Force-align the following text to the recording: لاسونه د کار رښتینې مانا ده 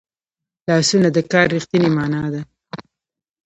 لاسونه 0.67 1.07
د 1.15 1.17
کار 1.31 1.45
رښتینې 1.55 1.89
مانا 1.97 2.23
ده 2.33 2.41